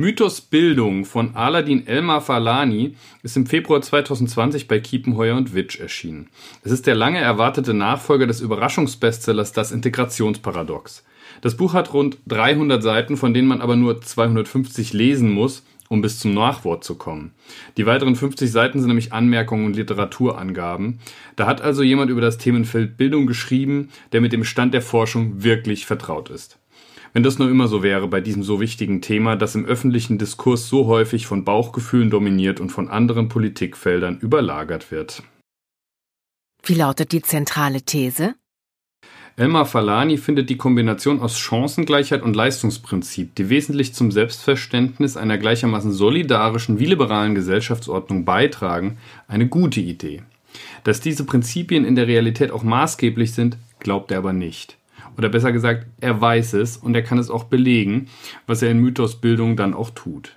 [0.00, 2.94] Mythos Bildung von Aladin Elmar Falani
[3.24, 6.28] ist im Februar 2020 bei Kiepenheuer und Witsch erschienen.
[6.62, 11.04] Es ist der lange erwartete Nachfolger des Überraschungsbestsellers Das Integrationsparadox.
[11.40, 16.00] Das Buch hat rund 300 Seiten, von denen man aber nur 250 lesen muss, um
[16.00, 17.32] bis zum Nachwort zu kommen.
[17.76, 21.00] Die weiteren 50 Seiten sind nämlich Anmerkungen und Literaturangaben.
[21.34, 25.42] Da hat also jemand über das Themenfeld Bildung geschrieben, der mit dem Stand der Forschung
[25.42, 26.56] wirklich vertraut ist.
[27.12, 30.68] Wenn das nur immer so wäre bei diesem so wichtigen Thema, das im öffentlichen Diskurs
[30.68, 35.22] so häufig von Bauchgefühlen dominiert und von anderen Politikfeldern überlagert wird.
[36.64, 38.34] Wie lautet die zentrale These?
[39.38, 45.92] Elmar Falani findet die Kombination aus Chancengleichheit und Leistungsprinzip, die wesentlich zum Selbstverständnis einer gleichermaßen
[45.92, 50.22] solidarischen wie liberalen Gesellschaftsordnung beitragen, eine gute Idee.
[50.82, 54.76] Dass diese Prinzipien in der Realität auch maßgeblich sind, glaubt er aber nicht.
[55.18, 58.08] Oder besser gesagt, er weiß es und er kann es auch belegen,
[58.46, 60.36] was er in Mythosbildung dann auch tut.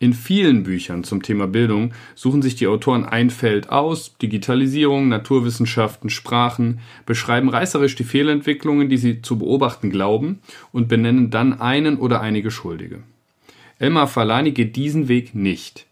[0.00, 6.10] In vielen Büchern zum Thema Bildung suchen sich die Autoren ein Feld aus, Digitalisierung, Naturwissenschaften,
[6.10, 10.40] Sprachen, beschreiben reißerisch die Fehlentwicklungen, die sie zu beobachten glauben
[10.72, 12.98] und benennen dann einen oder einige Schuldige.
[13.78, 15.86] Elmar Falani geht diesen Weg nicht.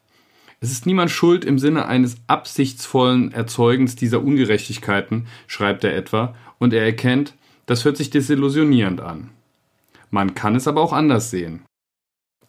[0.60, 6.74] Es ist niemand schuld im Sinne eines absichtsvollen Erzeugens dieser Ungerechtigkeiten, schreibt er etwa, und
[6.74, 7.32] er erkennt,
[7.70, 9.30] das hört sich desillusionierend an.
[10.10, 11.62] Man kann es aber auch anders sehen.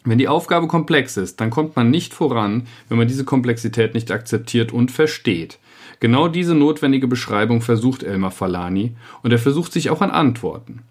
[0.04, 4.10] Wenn die Aufgabe komplex ist, dann kommt man nicht voran, wenn man diese Komplexität nicht
[4.10, 5.60] akzeptiert und versteht.
[6.00, 10.82] Genau diese notwendige Beschreibung versucht Elmar Falani und er versucht sich auch an Antworten.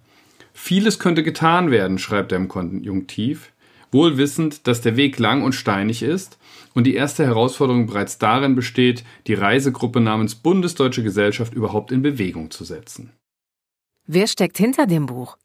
[0.53, 3.51] Vieles könnte getan werden, schreibt er im Konjunktiv,
[3.91, 6.39] wohl wissend, dass der Weg lang und steinig ist
[6.73, 12.53] und die erste Herausforderung bereits darin besteht, die Reisegruppe namens Bundesdeutsche Gesellschaft überhaupt in Bewegung
[12.53, 13.11] zu setzen.
[14.07, 15.37] Wer steckt hinter dem Buch?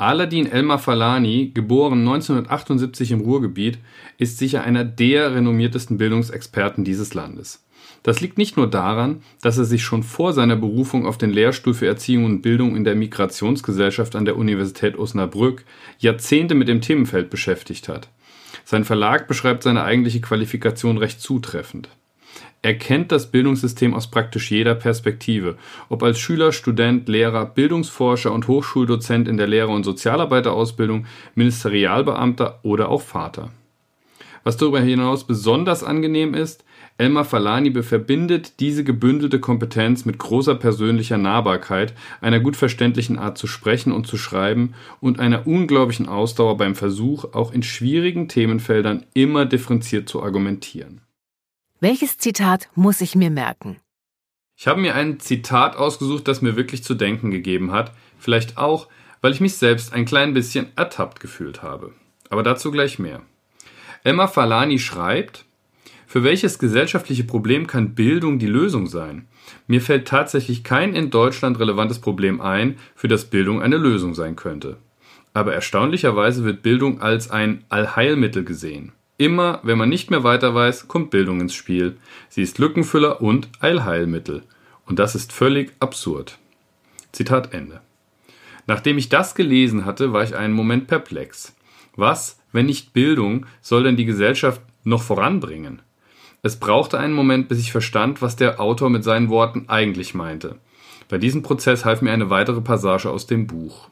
[0.00, 3.78] Aladin Elmar Falani, geboren 1978 im Ruhrgebiet,
[4.16, 7.64] ist sicher einer der renommiertesten Bildungsexperten dieses Landes.
[8.04, 11.74] Das liegt nicht nur daran, dass er sich schon vor seiner Berufung auf den Lehrstuhl
[11.74, 15.64] für Erziehung und Bildung in der Migrationsgesellschaft an der Universität Osnabrück
[15.98, 18.08] Jahrzehnte mit dem Themenfeld beschäftigt hat.
[18.64, 21.88] Sein Verlag beschreibt seine eigentliche Qualifikation recht zutreffend.
[22.60, 25.56] Er kennt das Bildungssystem aus praktisch jeder Perspektive,
[25.88, 32.88] ob als Schüler, Student, Lehrer, Bildungsforscher und Hochschuldozent in der Lehrer- und Sozialarbeiterausbildung, Ministerialbeamter oder
[32.88, 33.50] auch Vater.
[34.42, 36.64] Was darüber hinaus besonders angenehm ist,
[36.96, 43.46] Elmar Falani verbindet diese gebündelte Kompetenz mit großer persönlicher Nahbarkeit, einer gut verständlichen Art zu
[43.46, 49.46] sprechen und zu schreiben und einer unglaublichen Ausdauer beim Versuch, auch in schwierigen Themenfeldern immer
[49.46, 51.02] differenziert zu argumentieren.
[51.80, 53.76] Welches Zitat muss ich mir merken?
[54.56, 58.88] Ich habe mir ein Zitat ausgesucht, das mir wirklich zu denken gegeben hat, vielleicht auch,
[59.20, 61.92] weil ich mich selbst ein klein bisschen ertappt gefühlt habe.
[62.30, 63.22] Aber dazu gleich mehr.
[64.02, 65.44] Emma Falani schreibt,
[66.08, 69.28] für welches gesellschaftliche Problem kann Bildung die Lösung sein?
[69.68, 74.34] Mir fällt tatsächlich kein in Deutschland relevantes Problem ein, für das Bildung eine Lösung sein
[74.34, 74.78] könnte.
[75.32, 78.94] Aber erstaunlicherweise wird Bildung als ein Allheilmittel gesehen.
[79.18, 81.96] Immer, wenn man nicht mehr weiter weiß, kommt Bildung ins Spiel.
[82.28, 84.44] Sie ist Lückenfüller und Eilheilmittel.
[84.86, 86.38] Und das ist völlig absurd.
[87.10, 87.80] Zitat Ende.
[88.68, 91.56] Nachdem ich das gelesen hatte, war ich einen Moment perplex.
[91.96, 95.82] Was, wenn nicht Bildung, soll denn die Gesellschaft noch voranbringen?
[96.42, 100.56] Es brauchte einen Moment, bis ich verstand, was der Autor mit seinen Worten eigentlich meinte.
[101.08, 103.88] Bei diesem Prozess half mir eine weitere Passage aus dem Buch.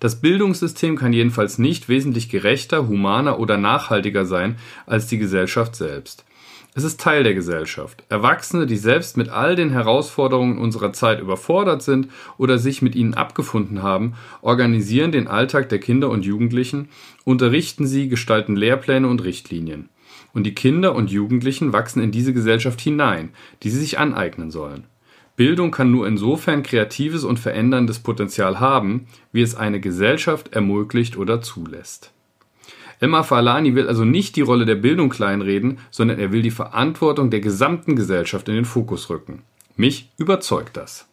[0.00, 4.56] Das Bildungssystem kann jedenfalls nicht wesentlich gerechter, humaner oder nachhaltiger sein
[4.86, 6.24] als die Gesellschaft selbst.
[6.76, 8.04] Es ist Teil der Gesellschaft.
[8.10, 13.14] Erwachsene, die selbst mit all den Herausforderungen unserer Zeit überfordert sind oder sich mit ihnen
[13.14, 14.12] abgefunden haben,
[14.42, 16.90] organisieren den Alltag der Kinder und Jugendlichen,
[17.24, 19.88] unterrichten sie, gestalten Lehrpläne und Richtlinien.
[20.34, 23.30] Und die Kinder und Jugendlichen wachsen in diese Gesellschaft hinein,
[23.62, 24.84] die sie sich aneignen sollen.
[25.36, 31.42] Bildung kann nur insofern kreatives und veränderndes Potenzial haben, wie es eine Gesellschaft ermöglicht oder
[31.42, 32.12] zulässt.
[33.00, 37.28] Emma Falani will also nicht die Rolle der Bildung kleinreden, sondern er will die Verantwortung
[37.30, 39.42] der gesamten Gesellschaft in den Fokus rücken.
[39.76, 41.06] Mich überzeugt das.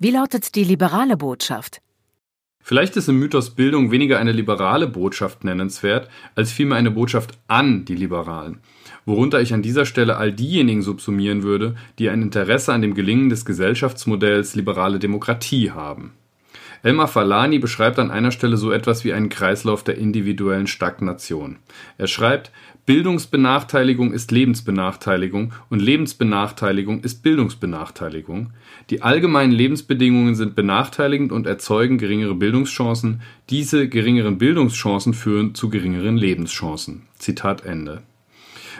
[0.00, 1.80] Wie lautet die liberale Botschaft?
[2.64, 7.84] Vielleicht ist im Mythos Bildung weniger eine liberale Botschaft nennenswert, als vielmehr eine Botschaft an
[7.84, 8.60] die Liberalen,
[9.04, 13.28] worunter ich an dieser Stelle all diejenigen subsumieren würde, die ein Interesse an dem Gelingen
[13.28, 16.12] des Gesellschaftsmodells liberale Demokratie haben.
[16.84, 21.58] Elmar Falani beschreibt an einer Stelle so etwas wie einen Kreislauf der individuellen Stagnation.
[21.96, 22.50] Er schreibt,
[22.84, 28.50] Bildungsbenachteiligung ist Lebensbenachteiligung und Lebensbenachteiligung ist Bildungsbenachteiligung.
[28.90, 33.20] Die allgemeinen Lebensbedingungen sind benachteiligend und erzeugen geringere Bildungschancen.
[33.50, 37.02] Diese geringeren Bildungschancen führen zu geringeren Lebenschancen.
[37.16, 38.02] Zitat Ende.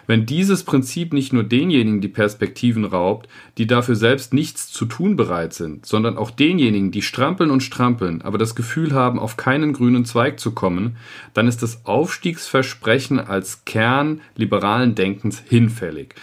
[0.06, 3.28] Wenn dieses Prinzip nicht nur denjenigen die Perspektiven raubt,
[3.58, 8.22] die dafür selbst nichts zu tun bereit sind, sondern auch denjenigen, die strampeln und strampeln,
[8.22, 10.96] aber das Gefühl haben, auf keinen grünen Zweig zu kommen,
[11.34, 16.14] dann ist das Aufstiegsversprechen als Kern liberalen Denkens hinfällig.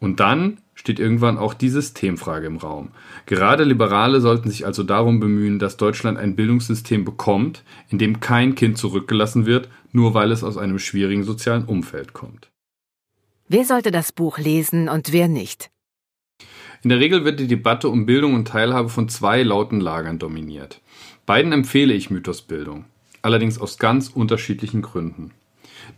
[0.00, 2.88] Und dann steht irgendwann auch die Systemfrage im Raum.
[3.26, 8.54] Gerade Liberale sollten sich also darum bemühen, dass Deutschland ein Bildungssystem bekommt, in dem kein
[8.54, 12.50] Kind zurückgelassen wird, nur weil es aus einem schwierigen sozialen Umfeld kommt.
[13.52, 15.72] Wer sollte das Buch lesen und wer nicht?
[16.84, 20.80] In der Regel wird die Debatte um Bildung und Teilhabe von zwei lauten Lagern dominiert.
[21.26, 22.84] Beiden empfehle ich Mythosbildung,
[23.22, 25.32] allerdings aus ganz unterschiedlichen Gründen.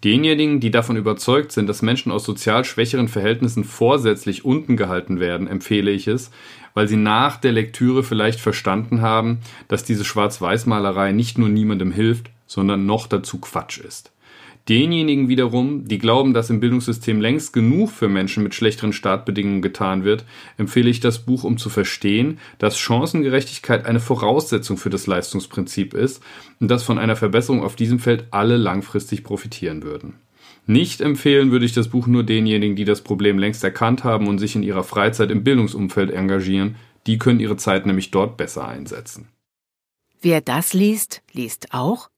[0.03, 5.47] Denjenigen, die davon überzeugt sind, dass Menschen aus sozial schwächeren Verhältnissen vorsätzlich unten gehalten werden,
[5.47, 6.31] empfehle ich es,
[6.73, 12.31] weil sie nach der Lektüre vielleicht verstanden haben, dass diese Schwarz-Weiß-Malerei nicht nur niemandem hilft,
[12.47, 14.11] sondern noch dazu Quatsch ist.
[14.69, 20.05] Denjenigen wiederum, die glauben, dass im Bildungssystem längst genug für Menschen mit schlechteren Startbedingungen getan
[20.05, 20.25] wird,
[20.57, 26.23] empfehle ich das Buch, um zu verstehen, dass Chancengerechtigkeit eine Voraussetzung für das Leistungsprinzip ist
[26.61, 30.15] und dass von einer Verbesserung auf diesem Feld alle langfristig profitieren würden.
[30.67, 34.39] Nicht empfehlen würde ich das Buch nur denjenigen, die das Problem längst erkannt haben und
[34.39, 36.77] sich in ihrer Freizeit im Bildungsumfeld engagieren.
[37.09, 39.27] Die können ihre Zeit nämlich dort besser einsetzen.
[40.21, 42.12] Wer das liest, liest auch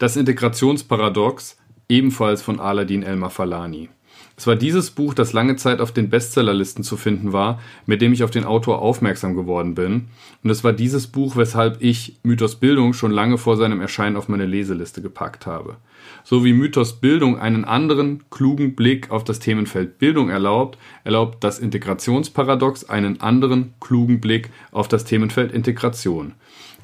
[0.00, 1.58] das Integrationsparadox,
[1.90, 3.90] ebenfalls von Aladin Elmar Falani.
[4.34, 8.14] Es war dieses Buch, das lange Zeit auf den Bestsellerlisten zu finden war, mit dem
[8.14, 10.08] ich auf den Autor aufmerksam geworden bin.
[10.42, 14.28] Und es war dieses Buch, weshalb ich Mythos Bildung schon lange vor seinem Erscheinen auf
[14.28, 15.76] meine Leseliste gepackt habe.
[16.24, 21.58] So wie Mythos Bildung einen anderen, klugen Blick auf das Themenfeld Bildung erlaubt, erlaubt das
[21.58, 26.32] Integrationsparadox einen anderen, klugen Blick auf das Themenfeld Integration.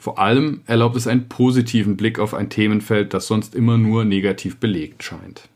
[0.07, 4.59] Vor allem erlaubt es einen positiven Blick auf ein Themenfeld, das sonst immer nur negativ
[4.59, 5.49] belegt scheint.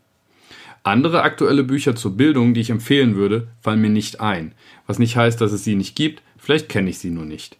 [0.83, 4.51] Andere aktuelle Bücher zur Bildung, die ich empfehlen würde, fallen mir nicht ein,
[4.89, 7.59] was nicht heißt, dass es sie nicht gibt, vielleicht kenne ich sie nur nicht.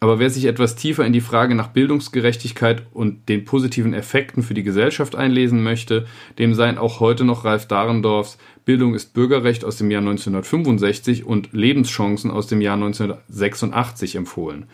[0.00, 4.54] Aber wer sich etwas tiefer in die Frage nach Bildungsgerechtigkeit und den positiven Effekten für
[4.54, 6.06] die Gesellschaft einlesen möchte,
[6.40, 11.52] dem seien auch heute noch Ralf Dahrendorfs Bildung ist Bürgerrecht aus dem Jahr 1965 und
[11.52, 14.66] Lebenschancen aus dem Jahr 1986 empfohlen.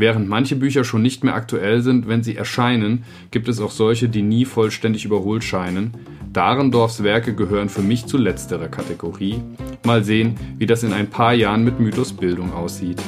[0.00, 4.08] Während manche Bücher schon nicht mehr aktuell sind, wenn sie erscheinen, gibt es auch solche,
[4.08, 5.92] die nie vollständig überholt scheinen.
[6.32, 9.42] Dahrendorfs Werke gehören für mich zu letzterer Kategorie.
[9.84, 13.02] Mal sehen, wie das in ein paar Jahren mit Mythos Bildung aussieht.